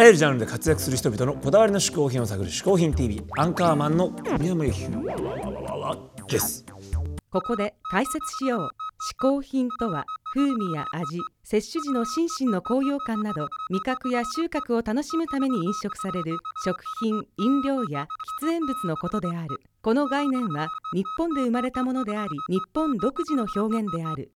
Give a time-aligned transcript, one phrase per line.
[0.00, 4.88] らゆるジャンルで活躍する人々のこだわりの嗜好品を探る「嗜好品 TV」アンカーマンの小宮山由紀
[6.28, 6.64] です
[7.30, 8.68] ここで解説しよう。
[9.12, 18.08] 嗜好品とは風味や味摂取時の心身の高揚感など味覚や収穫を楽しむために飲食される食品飲料や
[18.42, 19.60] 喫煙物のことである。
[19.80, 24.32] この概念は日本で生まれたものであり日本独自の表現である。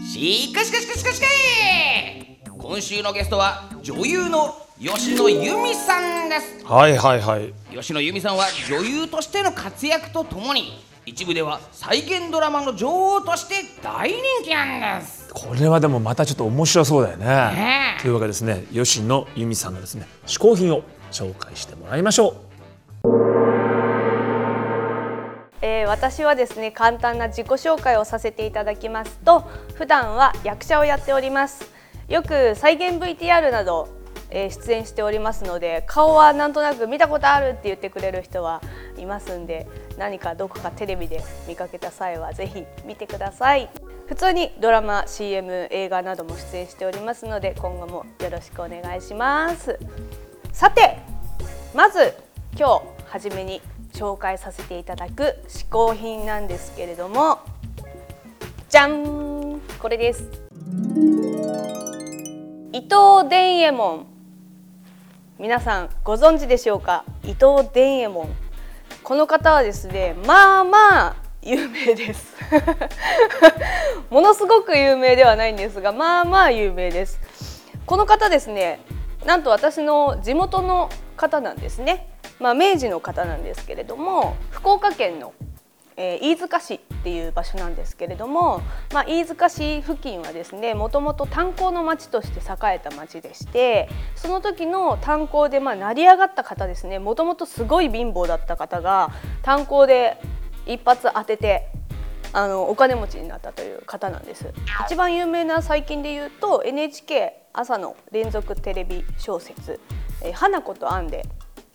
[0.00, 2.31] しかしかしかしかしかい
[2.62, 6.64] 今週のゲストは女優の吉野由美さんです。
[6.64, 7.52] はいはいはい。
[7.74, 15.28] 吉野由美さんは女優としての活躍とともに一部では再現ドラマの女王として大人気なんです。
[15.34, 17.26] これはでもまたちょっと面白そうだよね。
[17.26, 18.00] ねえ。
[18.00, 22.36] というわけでですね吉野由美さんのですね嗜好品を紹介してもらいましょ
[25.60, 29.40] えー私はですね簡単な自己紹介をさせていただきますと
[29.74, 31.71] 普段は役者をやっております
[32.12, 33.88] よく再現 VTR など、
[34.28, 38.62] え出演しておりますので顔はなんとなく見たことあるって言ってくれる人は
[38.98, 39.66] いますんで
[39.98, 43.70] 何かどこかテレビで見かけた際はぜひ見てください。
[44.08, 49.78] 普通にドラマ CM 映画なども出演しておりますので今後もよろしくお願いします。
[50.52, 50.98] さて
[51.74, 52.14] まず
[52.58, 53.62] 今日初めに
[53.94, 57.38] 紹介させていただく嗜好品なんですけれども
[58.68, 61.81] じゃんこれです。
[62.74, 64.06] 伊藤伝右衛門。
[65.38, 67.04] 皆さんご存知でしょうか？
[67.22, 68.28] 伊藤伝右衛門。
[69.02, 72.34] この方はですねまあまあ有名です。
[74.08, 77.20] ものすごく有名ではないんですがまあまあ有名です。
[77.84, 78.80] この方ですね
[79.26, 82.08] なんと私の地元の方なんですね。
[82.40, 85.34] まあ明治の方なんですけれども福岡県の
[85.96, 99.10] えー飯塚市っていう場所なんですけれども、まあ、飯塚市付近はですねもともと炭鉱の町として栄えた町でしてその時の炭鉱でまあ成り上がった方ですねもともとすごい貧乏だった方が
[99.42, 100.18] 炭鉱で
[100.66, 101.68] 一発当てて
[102.32, 104.46] あのお金持ちになったという方なんです。
[104.86, 109.80] 一番有名な最近で言うと NHK 朝の連続テレビ小説
[110.22, 111.24] 「えー花子とアン」で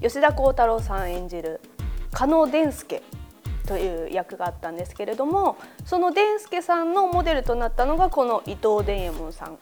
[0.00, 1.60] 吉田鋼太郎さん演じる
[2.12, 3.02] 加納伝助
[3.66, 9.58] という役があったんですけれどもその伝助さんのモデルとなったのがこの伊藤伝右衛門さん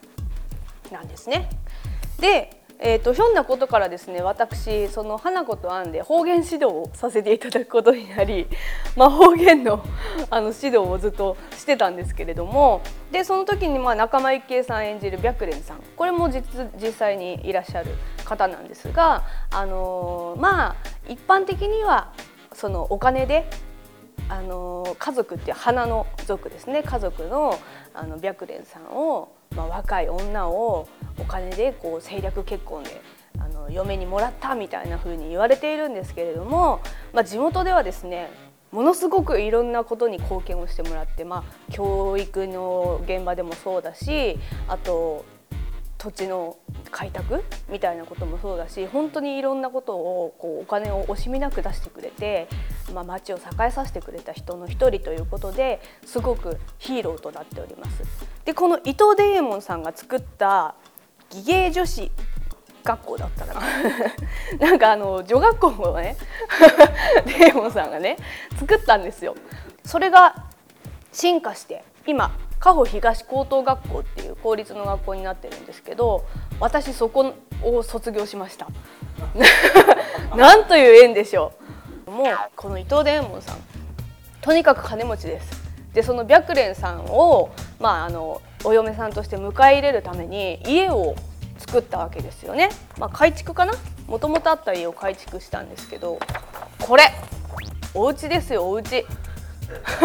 [0.91, 1.49] なんですね。
[2.19, 8.47] でえー、とひょんなことからですね私その花子とアンで方言指導をさせていただくことになり、
[8.97, 9.81] まあ、方言の
[10.29, 12.81] あの指導をずっとしてたんですけれども
[13.11, 16.43] でその時にまあ仲間由紀恵さん演じる白蓮さんこれも実
[16.75, 17.91] 実際にいらっしゃる
[18.25, 20.75] 方なんですが、あのーまあ
[21.07, 22.11] 一般的には
[22.51, 23.45] そのお金で
[24.33, 26.81] あの家族っていう花の族ですね。
[26.81, 27.59] 家族の
[27.93, 30.87] あの白蓮さんを、まあ、若い女を
[31.19, 32.99] お金でこう政略結婚で
[33.37, 36.81] あの嫁にもらったみたいな風に言われているんですけれども、
[37.13, 38.31] まあ、地元ではですね
[38.71, 45.25] ものすごくいろんなことに貢献をしてもらって、まあ、教育の現場でもそうだしあと
[45.99, 46.57] 土地の
[46.89, 52.49] 開拓みたいなこともそうだし本当にいろんなことをこうお金を惜しみなく出してくれて、
[52.91, 58.03] まあ、町を栄えさせてくれた人の一人ということですごくヒーローとなっております。
[58.45, 60.75] でこの伊藤伝右衛門さんが作った
[61.29, 62.11] 技芸女子
[62.83, 63.61] 学校だったかな
[64.59, 66.17] なんかあの女学校をね
[67.25, 68.17] 伝右衛門さんがね
[68.59, 69.35] 作ったんですよ。
[69.85, 70.35] それが
[71.11, 76.23] 進化して今加穂東高等学校っていう公立の学校になってるんですけど
[76.61, 78.67] 私そこを卒業しました
[80.35, 81.62] なんという縁でしょう
[82.07, 83.57] もうこの伊藤伝右衛門さん
[84.41, 85.63] とにかく金持ちです。
[85.93, 91.15] でその白蓮さんを、まあ、あのお嫁さんとして迎え入れるために家を
[91.59, 93.73] 作ったわけですよね、まあ、改築かな？
[94.07, 96.19] もともとあった家を改築したんですけど
[96.79, 97.11] これ
[97.93, 99.05] お家ですよお家。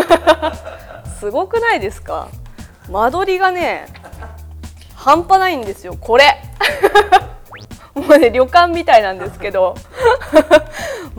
[1.19, 2.29] すごくないですか？
[2.91, 3.87] 間取りがね
[4.95, 6.43] 半端ないんですよこれ。
[7.95, 9.75] もうね旅館みたいなんですけど。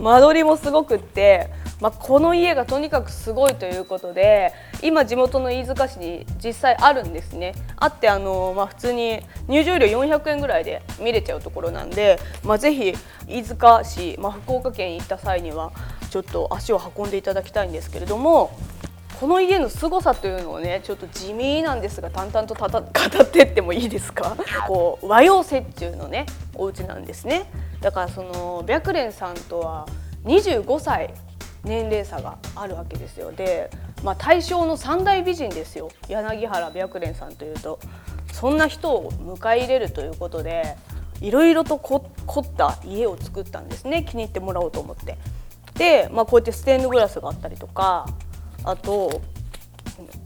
[0.00, 1.50] 間取りもすごくって、
[1.80, 4.52] まあ、この家がとにかくすごいということで
[4.82, 7.54] 今地元の飯塚市に実際あるんですね。
[7.76, 12.94] あってあの、まあ、普通に入場料400円ぐらいで見れちゃうところなんで、まあ、ぜひ
[13.28, 15.72] 飯塚市、まあ、福岡県行った際には
[16.10, 18.50] ちょっと足を運んでいただきたいんですけれども
[19.20, 24.34] この家の凄さというのをねちょっと地味なんですが淡々と 語ってってもいいですか？
[24.66, 26.24] こう和洋折衷のね
[26.54, 27.44] お家なんですね。
[27.80, 29.86] だからその白蓮さんとは
[30.24, 31.14] 25歳
[31.64, 33.32] 年齢差があるわけですよ。
[33.32, 33.70] で、
[34.02, 35.90] まあ、大正の三大美人ですよ。
[36.08, 37.78] 柳原白蓮さんというと。
[38.32, 40.76] そんな人を迎え入れるということで
[41.20, 42.06] いろいろと凝
[42.40, 44.04] った家を作ったんですね。
[44.04, 45.18] 気に入ってもらおうと思って。
[45.74, 48.06] で、まあ、こうやってステンドグラスがあったりとか
[48.64, 49.20] あと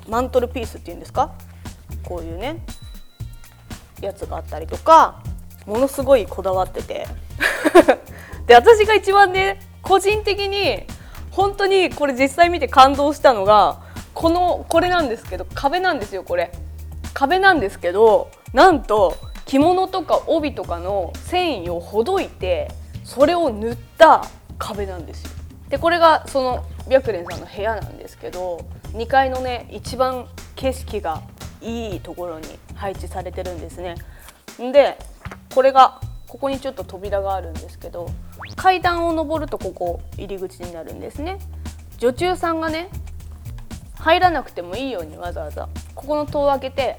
[0.09, 1.33] マントルピースっていうんですか？
[2.05, 2.65] こういうね
[4.01, 5.23] やつがあったりとか
[5.67, 7.07] ものすごいこだわってて。
[8.47, 10.83] で私が一番ね個人的に
[11.31, 13.83] 本当にこれ実際見て感動したのが
[14.15, 16.53] このこれなんですけど壁なんですよこれ。
[17.13, 19.17] 壁なんですけどなんと
[19.47, 22.71] 着物とか帯とかの繊維をほどいて
[23.05, 24.25] それを塗った
[24.59, 25.31] 壁なんですよ。
[25.69, 30.27] でこれがその白蓮さんの部屋なんですけど2階のね一番
[30.57, 31.23] 景色が
[31.61, 33.95] いいところに配置されてるんですね。
[34.59, 34.99] で
[35.55, 36.01] これが
[36.35, 38.11] ここにちょっと扉があるんですけど
[38.57, 41.39] 階段を上るとここ入り口になるんですね。
[41.99, 42.89] 女中さんがね
[44.01, 46.99] 入らなくてもいいようにわざわざここの戸を開けて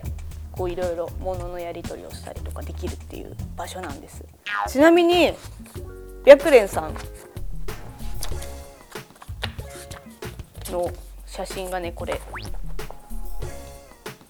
[0.54, 4.24] こういろいろ物のやり取りをしたりとかできるっていう場所なんです。
[4.70, 5.34] ちなみに
[6.26, 6.94] 白蓮さん
[10.72, 10.90] の
[11.26, 12.22] 写真がねこれ。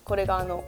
[0.04, 0.64] これがあの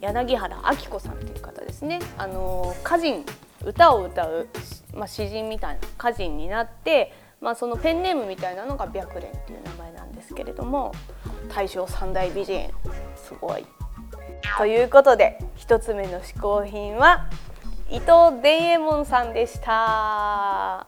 [0.00, 3.24] 柳原明子さんという方ですねあの歌人
[3.64, 4.48] 歌を歌う、
[4.94, 10.92] まあ、詩人みたいな歌人になって、まあ、そのペンネームみたいなのが白蓮っていう名前なんですけれども
[11.54, 12.70] 大正三大美人
[13.16, 13.66] すごい。
[14.58, 17.28] ということで一つ目の嗜好品は
[17.88, 20.86] 伊藤伝右衛門さんでした。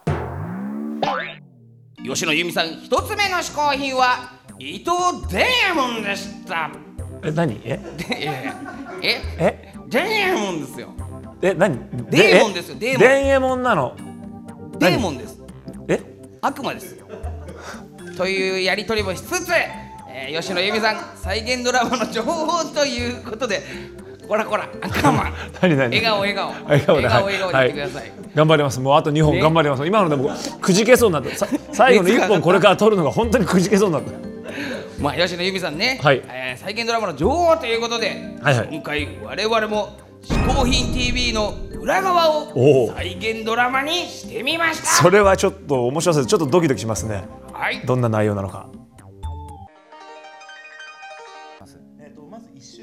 [2.04, 4.86] 吉野由美さん一つ目の嗜好品は伊藤
[5.30, 6.87] 伝右衛門でした
[7.24, 7.60] え何？
[7.64, 7.78] え？
[7.96, 8.54] でいやいや
[9.02, 9.22] え？
[9.38, 9.74] え？
[9.88, 10.88] 伝右衛門ですよ。
[11.42, 11.78] え何？
[12.10, 12.76] デーモンですよ。
[12.78, 13.00] デーモン。
[13.00, 13.96] デーエモンなの？
[14.78, 15.40] デーモンです。
[15.88, 16.00] え？
[16.42, 16.96] 悪魔です
[18.16, 23.62] というやり取りもしつつ、えー吉野由美さん再現ドラマの情報ということで
[24.26, 25.32] こらこらアンカーマン。
[25.62, 25.96] 何 何？
[25.96, 26.52] 笑顔笑顔。
[26.64, 27.72] 笑顔で 笑顔笑顔ではい。
[27.72, 28.80] 言ってください、頑張ります。
[28.80, 29.40] もうあと2本ね。
[29.40, 30.30] 頑張ります、今のでも
[30.60, 34.27] くじけそうになってさ最後の1本これから取るのが本当にくじけそうになって
[35.00, 36.22] まあ吉野由美さんね、はい。
[36.26, 38.68] えー再現ドラマの女王ということで、はいはい。
[38.72, 44.86] 今回我々も「嗜好品 TV」の裏側おをお再現ドラマにしてみました。
[44.86, 46.30] それはちょっと面白そうです。
[46.30, 47.24] ちょっとドキドキしますね。
[47.52, 47.80] はい。
[47.86, 48.68] どんな内容なのか。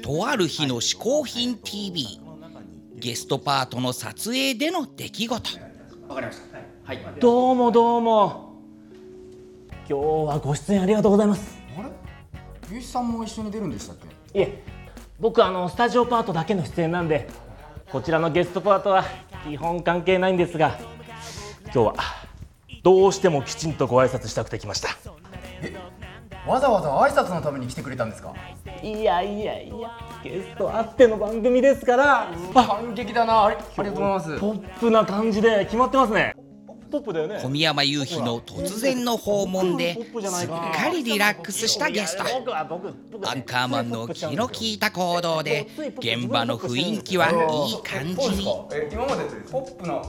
[0.02, 2.20] とある日の嗜好品 TV
[2.94, 5.58] ゲストパートの撮影での出来事。
[7.20, 8.46] どうもどうも。
[9.88, 11.55] 今日はご出演ありがとうございます
[12.70, 13.96] ゆさんも一緒に出るんでしたっ
[14.32, 14.38] け？
[14.38, 14.62] いえ
[15.20, 17.28] 僕あのスタジオパートだけの出演なんで
[17.90, 19.04] こちらのゲストパートは
[19.48, 20.78] 基本関係ないんですが
[21.64, 21.94] 今日は
[22.82, 24.88] どうしてもきちんとご挨拶したくて来ました。
[26.46, 28.32] わざわざ挨拶のために来てくれたんですか？
[28.82, 29.90] いやいやいや
[30.22, 32.28] ゲストあっての番組ですから。
[32.54, 33.44] 感激だな。
[33.46, 34.38] あれありがとうございます。
[34.38, 36.35] ポップな感じで決まってますね
[36.90, 42.24] 小宮山雄飛の突然の訪問ですっかりリラックスしたゲスト。
[42.56, 42.62] ア
[43.34, 45.66] ンカーマンの気の利いた行動で
[45.98, 50.02] 現場の雰囲気はいい感じにえ今までポップな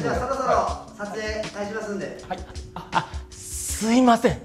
[0.00, 2.18] じゃあそろそろ撮影開始ますんで。
[3.30, 4.38] すいません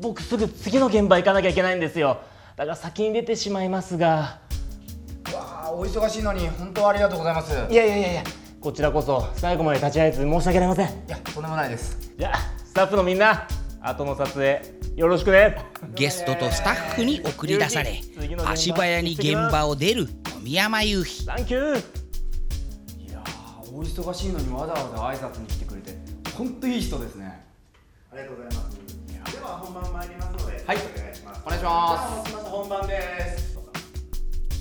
[0.00, 2.20] 僕すぐ次の現場行かなきゃいけないんですよ
[2.56, 4.40] だから先に出てしまいますが
[5.32, 8.24] わあお忙しいのに本当ありがとうございますいやいやいやいや
[8.64, 10.88] こちらこそ最後まで立ち会えず申し訳ありません。
[10.88, 12.14] いやとんでもないです。
[12.16, 13.46] じゃあスタッフのみんな
[13.82, 14.62] 後の撮影
[14.96, 15.66] よろしくね。
[15.94, 18.00] ゲストとスタッフに送り出され
[18.46, 21.76] 足早に現場を出る小宮山雄飛サンキュー。
[23.06, 25.98] いやーお忙しいのにわざわざ挨拶に来てくれて
[26.34, 27.44] 本当いい人ですね。
[28.12, 28.78] ありがとうございます。
[29.30, 30.76] では本番参りますので、はい。
[30.78, 31.42] お願いします。
[31.44, 33.43] お願いします本番です。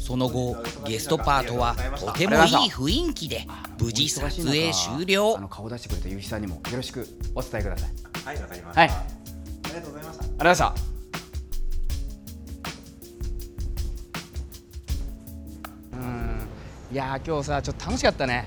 [0.03, 3.47] その後ゲストパートはとてもいい雰囲気で
[3.79, 5.37] 無事撮影終了。
[5.37, 7.89] あの顔出してくれたゆうひさんにもよろしくお伝えください。
[8.25, 8.89] はい、わかりまはい。
[8.89, 9.05] あ
[9.69, 10.25] りがとうございました。
[10.25, 10.73] ありがとうございました。
[15.93, 16.47] うーん。
[16.91, 18.45] いやー今日さちょっと楽しかったね。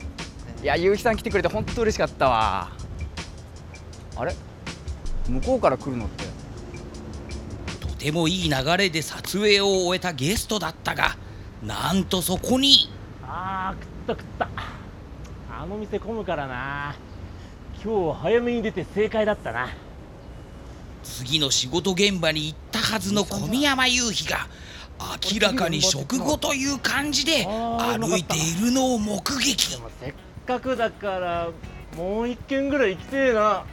[0.62, 2.70] いやゆうひさん来てくれて本当嬉しかったわ。
[4.14, 4.34] あれ？
[5.26, 6.24] 向こうから来るのって？
[7.80, 11.16] とてもいい流れで撮影を終えたゲストだったが
[11.62, 12.90] なんとそこに。
[13.22, 14.48] あー食った食った。
[15.50, 16.94] あの店混むからな。
[17.82, 19.68] 今日は早めに出て正解だったな。
[21.02, 24.48] 次の仕事現場に行ったはずの小宮山雄飛が
[25.32, 29.70] 明らかに食後という感じで歩いているのを目撃。
[29.70, 30.14] でもせっ
[30.46, 31.50] かくだから
[31.96, 33.64] もう一軒ぐらい行きてえな。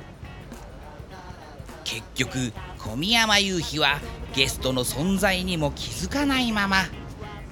[1.83, 3.99] 結局小宮山雄飛は
[4.35, 6.83] ゲストの存在にも気づかないまま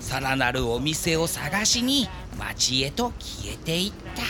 [0.01, 4.23] さらなるお店を探しに町へと消えていった。